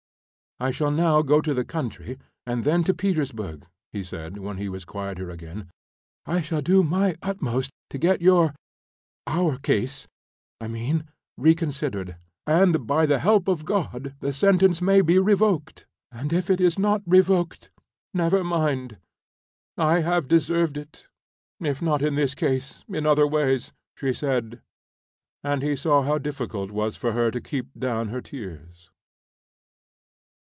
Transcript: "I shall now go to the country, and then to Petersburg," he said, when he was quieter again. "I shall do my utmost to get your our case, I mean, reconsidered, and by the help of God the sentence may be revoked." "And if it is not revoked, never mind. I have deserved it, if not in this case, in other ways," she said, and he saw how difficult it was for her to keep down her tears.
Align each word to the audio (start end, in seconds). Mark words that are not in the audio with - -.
"I 0.59 0.69
shall 0.69 0.91
now 0.91 1.23
go 1.23 1.41
to 1.41 1.55
the 1.55 1.65
country, 1.65 2.19
and 2.45 2.63
then 2.63 2.83
to 2.83 2.93
Petersburg," 2.93 3.65
he 3.91 4.03
said, 4.03 4.37
when 4.37 4.57
he 4.57 4.69
was 4.69 4.85
quieter 4.85 5.31
again. 5.31 5.71
"I 6.27 6.39
shall 6.41 6.61
do 6.61 6.83
my 6.83 7.15
utmost 7.23 7.71
to 7.89 7.97
get 7.97 8.21
your 8.21 8.53
our 9.25 9.57
case, 9.57 10.07
I 10.59 10.67
mean, 10.67 11.05
reconsidered, 11.35 12.15
and 12.45 12.85
by 12.85 13.07
the 13.07 13.17
help 13.17 13.47
of 13.47 13.65
God 13.65 14.13
the 14.19 14.31
sentence 14.31 14.83
may 14.83 15.01
be 15.01 15.17
revoked." 15.17 15.87
"And 16.11 16.31
if 16.31 16.47
it 16.51 16.61
is 16.61 16.77
not 16.77 17.01
revoked, 17.07 17.71
never 18.13 18.43
mind. 18.43 18.99
I 19.79 20.01
have 20.01 20.27
deserved 20.27 20.77
it, 20.77 21.07
if 21.59 21.81
not 21.81 22.03
in 22.03 22.13
this 22.13 22.35
case, 22.35 22.83
in 22.87 23.07
other 23.07 23.25
ways," 23.25 23.73
she 23.97 24.13
said, 24.13 24.61
and 25.43 25.63
he 25.63 25.75
saw 25.75 26.03
how 26.03 26.19
difficult 26.19 26.69
it 26.69 26.73
was 26.73 26.97
for 26.97 27.13
her 27.13 27.31
to 27.31 27.41
keep 27.41 27.69
down 27.75 28.09
her 28.09 28.21
tears. 28.21 28.91